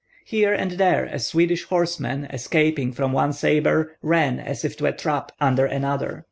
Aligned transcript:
Here 0.25 0.51
and 0.51 0.71
there 0.71 1.05
a 1.05 1.19
Swedish 1.19 1.65
horseman, 1.65 2.25
escaping 2.33 2.91
from 2.91 3.11
one 3.11 3.33
sabre, 3.33 3.97
ran, 4.01 4.39
as 4.39 4.65
if 4.65 4.75
to 4.77 4.87
a 4.87 4.91
trap, 4.93 5.31
under 5.39 5.67
another. 5.67 6.19